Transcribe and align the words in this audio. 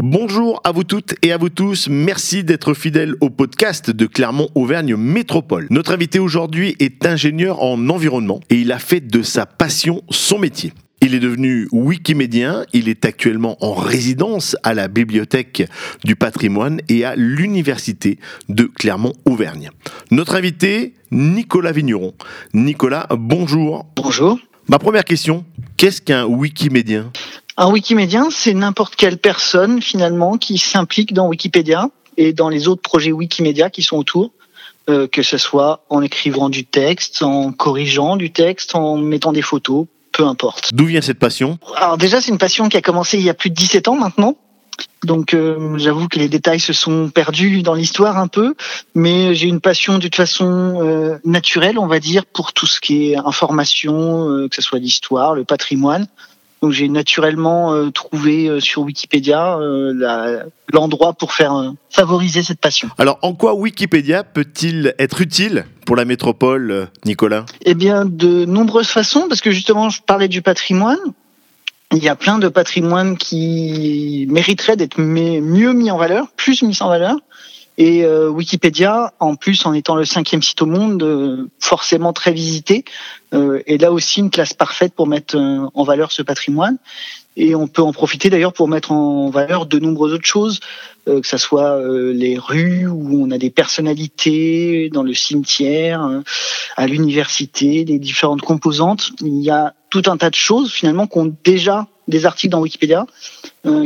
Bonjour 0.00 0.60
à 0.62 0.70
vous 0.70 0.84
toutes 0.84 1.16
et 1.22 1.32
à 1.32 1.38
vous 1.38 1.48
tous. 1.48 1.88
Merci 1.88 2.44
d'être 2.44 2.72
fidèles 2.72 3.16
au 3.20 3.30
podcast 3.30 3.90
de 3.90 4.06
Clermont-Auvergne 4.06 4.94
Métropole. 4.94 5.66
Notre 5.70 5.92
invité 5.92 6.20
aujourd'hui 6.20 6.76
est 6.78 7.04
ingénieur 7.04 7.60
en 7.64 7.88
environnement 7.88 8.38
et 8.48 8.60
il 8.60 8.70
a 8.70 8.78
fait 8.78 9.00
de 9.00 9.22
sa 9.22 9.44
passion 9.44 10.02
son 10.08 10.38
métier. 10.38 10.72
Il 11.02 11.16
est 11.16 11.18
devenu 11.18 11.66
wikimédien, 11.72 12.64
il 12.72 12.88
est 12.88 13.04
actuellement 13.04 13.56
en 13.60 13.74
résidence 13.74 14.56
à 14.62 14.72
la 14.72 14.86
Bibliothèque 14.86 15.68
du 16.04 16.14
patrimoine 16.14 16.80
et 16.88 17.04
à 17.04 17.16
l'Université 17.16 18.20
de 18.48 18.64
Clermont-Auvergne. 18.64 19.70
Notre 20.12 20.36
invité, 20.36 20.94
Nicolas 21.10 21.72
Vigneron. 21.72 22.14
Nicolas, 22.54 23.08
bonjour. 23.10 23.84
Bonjour. 23.96 24.38
Ma 24.68 24.78
première 24.78 25.04
question, 25.04 25.44
qu'est-ce 25.76 26.00
qu'un 26.00 26.24
wikimédien? 26.24 27.10
Un 27.58 27.72
Wikimédien, 27.72 28.28
c'est 28.30 28.54
n'importe 28.54 28.94
quelle 28.94 29.18
personne 29.18 29.82
finalement 29.82 30.38
qui 30.38 30.58
s'implique 30.58 31.12
dans 31.12 31.26
Wikipédia 31.26 31.90
et 32.16 32.32
dans 32.32 32.48
les 32.48 32.68
autres 32.68 32.82
projets 32.82 33.10
Wikimédia 33.10 33.68
qui 33.68 33.82
sont 33.82 33.96
autour, 33.96 34.30
euh, 34.88 35.08
que 35.08 35.24
ce 35.24 35.38
soit 35.38 35.84
en 35.90 36.00
écrivant 36.00 36.50
du 36.50 36.64
texte, 36.64 37.22
en 37.22 37.50
corrigeant 37.50 38.16
du 38.16 38.30
texte, 38.30 38.76
en 38.76 38.96
mettant 38.96 39.32
des 39.32 39.42
photos, 39.42 39.86
peu 40.12 40.24
importe. 40.24 40.70
D'où 40.72 40.86
vient 40.86 41.00
cette 41.00 41.18
passion? 41.18 41.58
Alors 41.74 41.98
déjà, 41.98 42.20
c'est 42.20 42.30
une 42.30 42.38
passion 42.38 42.68
qui 42.68 42.76
a 42.76 42.80
commencé 42.80 43.18
il 43.18 43.24
y 43.24 43.30
a 43.30 43.34
plus 43.34 43.50
de 43.50 43.56
17 43.56 43.88
ans 43.88 43.96
maintenant. 43.96 44.36
Donc 45.02 45.34
euh, 45.34 45.76
j'avoue 45.78 46.06
que 46.06 46.20
les 46.20 46.28
détails 46.28 46.60
se 46.60 46.72
sont 46.72 47.10
perdus 47.10 47.62
dans 47.62 47.74
l'histoire 47.74 48.18
un 48.18 48.28
peu, 48.28 48.54
mais 48.94 49.34
j'ai 49.34 49.48
une 49.48 49.60
passion 49.60 49.94
de 49.94 50.02
toute 50.02 50.14
façon 50.14 50.80
euh, 50.80 51.18
naturelle, 51.24 51.76
on 51.80 51.88
va 51.88 51.98
dire, 51.98 52.24
pour 52.24 52.52
tout 52.52 52.66
ce 52.66 52.80
qui 52.80 53.10
est 53.10 53.16
information, 53.16 54.46
que 54.48 54.54
ce 54.54 54.62
soit 54.62 54.78
l'histoire, 54.78 55.34
le 55.34 55.44
patrimoine. 55.44 56.06
Donc 56.62 56.72
j'ai 56.72 56.88
naturellement 56.88 57.72
euh, 57.72 57.90
trouvé 57.90 58.48
euh, 58.48 58.60
sur 58.60 58.82
Wikipédia 58.82 59.58
euh, 59.58 60.42
l'endroit 60.72 61.12
pour 61.12 61.32
faire 61.32 61.72
favoriser 61.90 62.42
cette 62.42 62.60
passion. 62.60 62.88
Alors 62.98 63.18
en 63.22 63.34
quoi 63.34 63.54
Wikipédia 63.54 64.24
peut-il 64.24 64.94
être 64.98 65.20
utile 65.20 65.66
pour 65.86 65.96
la 65.96 66.04
métropole, 66.04 66.88
Nicolas? 67.04 67.46
Eh 67.62 67.74
bien 67.74 68.04
de 68.04 68.44
nombreuses 68.44 68.88
façons, 68.88 69.26
parce 69.28 69.40
que 69.40 69.50
justement 69.50 69.88
je 69.88 70.02
parlais 70.02 70.28
du 70.28 70.42
patrimoine. 70.42 70.98
Il 71.92 72.02
y 72.02 72.08
a 72.08 72.16
plein 72.16 72.38
de 72.38 72.48
patrimoines 72.48 73.16
qui 73.16 74.26
mériteraient 74.28 74.76
d'être 74.76 75.00
mieux 75.00 75.72
mis 75.72 75.90
en 75.90 75.96
valeur, 75.96 76.28
plus 76.36 76.62
mis 76.62 76.76
en 76.82 76.88
valeur. 76.88 77.16
Et 77.80 78.04
euh, 78.04 78.28
Wikipédia, 78.28 79.14
en 79.20 79.36
plus 79.36 79.64
en 79.64 79.72
étant 79.72 79.94
le 79.94 80.04
cinquième 80.04 80.42
site 80.42 80.60
au 80.62 80.66
monde, 80.66 81.00
euh, 81.04 81.46
forcément 81.60 82.12
très 82.12 82.32
visité, 82.32 82.84
euh, 83.32 83.62
est 83.66 83.80
là 83.80 83.92
aussi 83.92 84.18
une 84.18 84.30
classe 84.30 84.52
parfaite 84.52 84.94
pour 84.94 85.06
mettre 85.06 85.36
en 85.38 85.84
valeur 85.84 86.10
ce 86.10 86.22
patrimoine. 86.22 86.78
Et 87.36 87.54
on 87.54 87.68
peut 87.68 87.82
en 87.82 87.92
profiter 87.92 88.30
d'ailleurs 88.30 88.52
pour 88.52 88.66
mettre 88.66 88.90
en 88.90 89.30
valeur 89.30 89.66
de 89.66 89.78
nombreuses 89.78 90.12
autres 90.12 90.26
choses, 90.26 90.58
que 91.06 91.24
ce 91.24 91.38
soit 91.38 91.80
les 92.12 92.36
rues 92.36 92.88
où 92.88 93.22
on 93.22 93.30
a 93.30 93.38
des 93.38 93.50
personnalités, 93.50 94.90
dans 94.92 95.04
le 95.04 95.14
cimetière, 95.14 96.22
à 96.76 96.86
l'université, 96.88 97.84
les 97.84 98.00
différentes 98.00 98.40
composantes. 98.40 99.10
Il 99.20 99.40
y 99.40 99.50
a 99.50 99.74
tout 99.88 100.02
un 100.06 100.16
tas 100.16 100.30
de 100.30 100.34
choses 100.34 100.72
finalement 100.72 101.06
qui 101.06 101.18
ont 101.18 101.32
déjà 101.44 101.86
des 102.08 102.26
articles 102.26 102.50
dans 102.50 102.60
Wikipédia, 102.60 103.06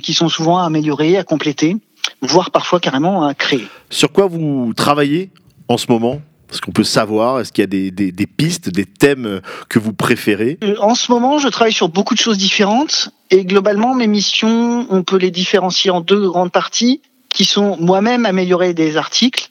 qui 0.00 0.14
sont 0.14 0.28
souvent 0.28 0.58
à 0.58 0.64
améliorer, 0.66 1.16
à 1.16 1.24
compléter 1.24 1.76
voire 2.22 2.50
parfois 2.50 2.80
carrément 2.80 3.26
à 3.26 3.34
créer. 3.34 3.66
Sur 3.90 4.12
quoi 4.12 4.26
vous 4.26 4.72
travaillez 4.74 5.30
en 5.68 5.76
ce 5.76 5.86
moment? 5.88 6.20
Est-ce 6.50 6.60
qu'on 6.60 6.72
peut 6.72 6.84
savoir 6.84 7.40
Est-ce 7.40 7.52
qu'il 7.52 7.62
y 7.62 7.86
a 7.86 7.90
des, 7.90 8.26
pistes, 8.26 8.70
des 8.70 8.84
thèmes 8.84 9.40
que 9.68 9.78
vous 9.78 9.92
préférez? 9.92 10.58
Euh, 10.64 10.74
En 10.80 10.94
ce 10.94 11.12
moment, 11.12 11.38
je 11.38 11.48
travaille 11.48 11.72
sur 11.72 11.88
beaucoup 11.88 12.14
de 12.14 12.20
choses 12.20 12.38
différentes 12.38 13.10
et 13.30 13.44
globalement, 13.44 13.94
mes 13.94 14.08
missions, 14.08 14.86
on 14.90 15.02
peut 15.04 15.16
les 15.16 15.30
différencier 15.30 15.90
en 15.90 16.00
deux 16.00 16.28
grandes 16.28 16.50
parties 16.50 17.02
qui 17.28 17.44
sont 17.44 17.76
moi-même 17.78 18.26
améliorer 18.26 18.74
des 18.74 18.96
articles, 18.96 19.50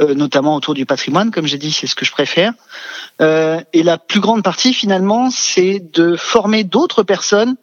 euh, 0.00 0.14
notamment 0.14 0.54
autour 0.54 0.74
du 0.74 0.86
patrimoine, 0.86 1.32
comme 1.32 1.46
j'ai 1.46 1.58
dit, 1.58 1.72
c'est 1.72 1.88
ce 1.88 1.96
que 1.96 2.04
je 2.04 2.12
préfère. 2.12 2.52
Euh, 3.20 3.60
et 3.72 3.82
la 3.82 3.98
plus 3.98 4.20
grande 4.20 4.44
partie, 4.44 4.72
finalement, 4.72 5.30
c'est 5.30 5.82
de 5.92 6.14
former 6.14 6.62
d'autres 6.62 7.02
personnes 7.02 7.56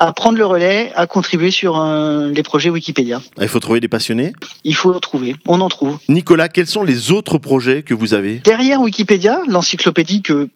à 0.00 0.14
prendre 0.14 0.38
le 0.38 0.46
relais, 0.46 0.90
à 0.96 1.06
contribuer 1.06 1.50
sur 1.50 1.78
euh, 1.78 2.30
les 2.30 2.42
projets 2.42 2.70
Wikipédia. 2.70 3.20
Ah, 3.38 3.42
il 3.42 3.48
faut 3.48 3.60
trouver 3.60 3.80
des 3.80 3.88
passionnés? 3.88 4.32
Il 4.64 4.74
faut 4.74 4.98
trouver, 4.98 5.36
on 5.46 5.60
en 5.60 5.68
trouve. 5.68 5.98
Nicolas, 6.08 6.48
quels 6.48 6.66
sont 6.66 6.82
les 6.82 7.12
autres 7.12 7.36
projets 7.36 7.82
que 7.82 7.92
vous 7.92 8.14
avez? 8.14 8.38
Derrière 8.38 8.80
Wikipédia, 8.80 9.42
l'encyclopédie 9.46 10.22
que 10.22 10.48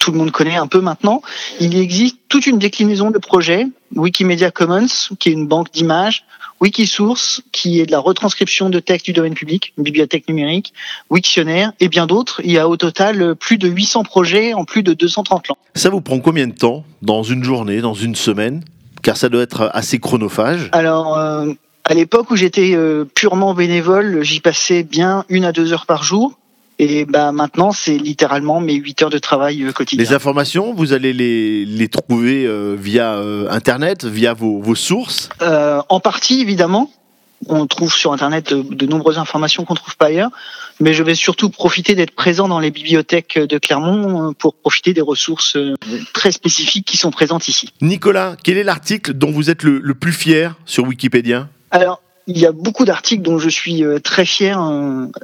tout 0.00 0.10
le 0.10 0.18
monde 0.18 0.32
connaît 0.32 0.56
un 0.56 0.66
peu 0.66 0.80
maintenant, 0.80 1.22
il 1.60 1.76
existe 1.78 2.18
toute 2.28 2.46
une 2.46 2.58
déclinaison 2.58 3.10
de 3.10 3.18
projets. 3.18 3.66
Wikimedia 3.94 4.50
Commons, 4.50 4.86
qui 5.18 5.28
est 5.28 5.32
une 5.32 5.46
banque 5.46 5.72
d'images, 5.72 6.24
Wikisource, 6.60 7.42
qui 7.52 7.80
est 7.80 7.86
de 7.86 7.92
la 7.92 8.00
retranscription 8.00 8.68
de 8.68 8.80
textes 8.80 9.06
du 9.06 9.12
domaine 9.12 9.34
public, 9.34 9.72
une 9.78 9.84
bibliothèque 9.84 10.28
numérique, 10.28 10.74
Wiktionnaire 11.08 11.72
et 11.78 11.88
bien 11.88 12.06
d'autres. 12.06 12.40
Il 12.44 12.50
y 12.50 12.58
a 12.58 12.68
au 12.68 12.76
total 12.76 13.36
plus 13.36 13.58
de 13.58 13.68
800 13.68 14.02
projets 14.02 14.54
en 14.54 14.64
plus 14.64 14.82
de 14.82 14.92
230 14.92 15.48
langues. 15.48 15.56
Ça 15.74 15.88
vous 15.88 16.00
prend 16.00 16.18
combien 16.18 16.48
de 16.48 16.54
temps? 16.54 16.84
Dans 17.02 17.22
une 17.22 17.44
journée, 17.44 17.80
dans 17.80 17.94
une 17.94 18.16
semaine? 18.16 18.64
Car 19.02 19.16
ça 19.16 19.28
doit 19.28 19.42
être 19.42 19.70
assez 19.72 19.98
chronophage. 19.98 20.68
Alors, 20.72 21.18
euh, 21.18 21.52
à 21.84 21.94
l'époque 21.94 22.30
où 22.30 22.36
j'étais 22.36 22.72
euh, 22.74 23.04
purement 23.04 23.54
bénévole, 23.54 24.22
j'y 24.22 24.40
passais 24.40 24.82
bien 24.82 25.24
une 25.28 25.44
à 25.44 25.52
deux 25.52 25.72
heures 25.72 25.86
par 25.86 26.02
jour. 26.02 26.38
Et 26.80 27.04
bah 27.06 27.32
maintenant, 27.32 27.72
c'est 27.72 27.98
littéralement 27.98 28.60
mes 28.60 28.74
8 28.74 29.02
heures 29.02 29.10
de 29.10 29.18
travail 29.18 29.64
euh, 29.64 29.72
quotidien. 29.72 30.04
Les 30.04 30.12
informations, 30.12 30.72
vous 30.72 30.92
allez 30.92 31.12
les, 31.12 31.64
les 31.64 31.88
trouver 31.88 32.48
via 32.76 33.20
Internet, 33.50 34.04
via 34.04 34.32
vos, 34.32 34.60
vos 34.60 34.76
sources? 34.76 35.28
En 35.40 36.00
partie, 36.00 36.40
évidemment 36.40 36.90
on 37.46 37.66
trouve 37.66 37.94
sur 37.94 38.12
Internet 38.12 38.52
de, 38.52 38.86
nombreuses 38.86 39.18
informations 39.18 39.64
qu'on 39.64 39.74
trouve 39.74 39.96
pas 39.96 40.06
ailleurs, 40.06 40.30
mais 40.80 40.92
je 40.92 41.02
vais 41.02 41.14
surtout 41.14 41.50
profiter 41.50 41.94
d'être 41.94 42.10
présent 42.10 42.48
dans 42.48 42.60
les 42.60 42.70
bibliothèques 42.70 43.38
de 43.38 43.58
Clermont 43.58 44.30
euh, 44.30 44.32
pour 44.32 44.54
profiter 44.54 44.94
des 44.94 45.00
ressources 45.00 45.56
euh, 45.56 45.74
très 46.12 46.32
spécifiques 46.32 46.86
qui 46.86 46.96
sont 46.96 47.10
présentes 47.10 47.48
ici. 47.48 47.72
Nicolas, 47.80 48.36
quel 48.42 48.56
est 48.56 48.64
l'article 48.64 49.12
dont 49.14 49.30
vous 49.30 49.50
êtes 49.50 49.62
le, 49.62 49.78
le 49.78 49.94
plus 49.94 50.12
fier 50.12 50.56
sur 50.64 50.84
Wikipédia? 50.84 51.48
Alors, 51.70 52.00
il 52.28 52.36
y 52.36 52.44
a 52.44 52.52
beaucoup 52.52 52.84
d'articles 52.84 53.22
dont 53.22 53.38
je 53.38 53.48
suis 53.48 53.82
euh, 53.82 53.98
très 54.00 54.26
fier 54.26 54.58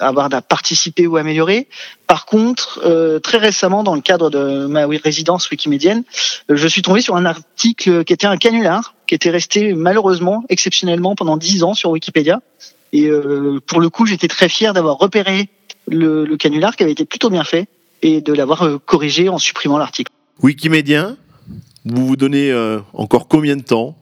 d'avoir 0.00 0.32
euh, 0.32 0.41
participé 0.41 1.06
ou 1.06 1.19
amélioré. 1.19 1.69
Par 2.06 2.25
contre, 2.25 2.81
euh, 2.82 3.19
très 3.19 3.37
récemment, 3.37 3.84
dans 3.84 3.94
le 3.94 4.00
cadre 4.00 4.31
de 4.31 4.66
ma 4.66 4.87
résidence 4.87 5.50
wikimédienne, 5.50 6.03
je 6.48 6.66
suis 6.66 6.81
tombé 6.81 7.03
sur 7.03 7.15
un 7.15 7.26
article 7.26 8.04
qui 8.04 8.12
était 8.15 8.26
un 8.26 8.38
canular, 8.38 8.94
qui 9.06 9.15
était 9.15 9.28
resté 9.28 9.75
malheureusement, 9.75 10.44
exceptionnellement, 10.48 11.15
pendant 11.15 11.37
dix 11.37 11.62
ans 11.62 11.75
sur 11.75 11.91
Wikipédia. 11.91 12.41
Et 12.94 13.10
pour 13.66 13.81
le 13.81 13.91
coup, 13.91 14.06
j'étais 14.06 14.28
très 14.28 14.48
fier 14.48 14.72
d'avoir 14.72 14.98
repéré 14.98 15.48
le, 15.88 16.25
le, 16.25 16.36
canular 16.36 16.76
qui 16.76 16.84
avait 16.84 16.92
été 16.92 17.04
plutôt 17.04 17.28
bien 17.28 17.42
fait 17.42 17.66
et 18.03 18.21
de 18.21 18.32
l'avoir 18.32 18.78
corrigé 18.86 19.28
en 19.28 19.38
supprimant 19.38 19.78
l'article. 19.78 20.12
Wikimédien, 20.41 21.16
vous 21.84 22.06
vous 22.06 22.16
donnez 22.16 22.54
encore 22.92 23.26
combien 23.26 23.56
de 23.56 23.62
temps 23.62 23.97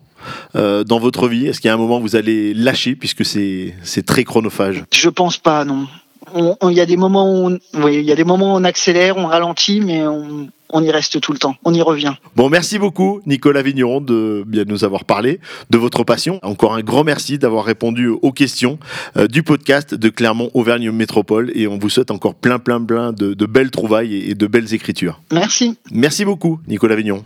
euh, 0.56 0.84
dans 0.84 0.98
votre 0.98 1.28
vie 1.28 1.46
Est-ce 1.46 1.60
qu'il 1.60 1.68
y 1.68 1.70
a 1.70 1.74
un 1.74 1.78
moment 1.78 1.98
où 1.98 2.02
vous 2.02 2.16
allez 2.16 2.54
lâcher 2.54 2.94
puisque 2.94 3.24
c'est 3.24 3.74
très 4.06 4.24
chronophage 4.24 4.84
Je 4.92 5.08
pense 5.08 5.38
pas, 5.38 5.64
non. 5.64 5.86
Il 6.34 6.76
y 6.76 6.80
a 6.80 6.86
des 6.86 6.96
moments 6.96 7.30
où 7.30 7.58
on, 7.74 7.88
il 7.88 8.02
y 8.02 8.12
a 8.12 8.14
des 8.14 8.24
moments 8.24 8.54
où 8.54 8.56
on 8.58 8.64
accélère, 8.64 9.16
on 9.18 9.26
ralentit, 9.26 9.80
mais 9.80 10.06
on, 10.06 10.48
on 10.72 10.82
y 10.82 10.90
reste 10.90 11.20
tout 11.20 11.32
le 11.32 11.38
temps, 11.38 11.56
on 11.64 11.74
y 11.74 11.82
revient. 11.82 12.14
Bon, 12.34 12.48
merci 12.48 12.78
beaucoup 12.78 13.20
Nicolas 13.26 13.62
Vigneron 13.62 14.00
de 14.00 14.42
bien 14.46 14.64
nous 14.66 14.84
avoir 14.84 15.04
parlé 15.04 15.38
de 15.70 15.78
votre 15.78 16.04
passion. 16.04 16.38
Encore 16.42 16.74
un 16.74 16.80
grand 16.82 17.04
merci 17.04 17.38
d'avoir 17.38 17.64
répondu 17.64 18.08
aux 18.08 18.32
questions 18.32 18.78
euh, 19.16 19.26
du 19.28 19.42
podcast 19.42 19.94
de 19.94 20.08
Clermont 20.08 20.50
Auvergne 20.54 20.90
Métropole 20.90 21.52
et 21.54 21.66
on 21.66 21.78
vous 21.78 21.90
souhaite 21.90 22.10
encore 22.10 22.34
plein 22.34 22.58
plein 22.58 22.82
plein 22.82 23.12
de, 23.12 23.34
de 23.34 23.46
belles 23.46 23.70
trouvailles 23.70 24.30
et 24.30 24.34
de 24.34 24.46
belles 24.46 24.72
écritures. 24.74 25.20
Merci. 25.32 25.76
Merci 25.92 26.24
beaucoup 26.24 26.60
Nicolas 26.66 26.96
Vigneron. 26.96 27.22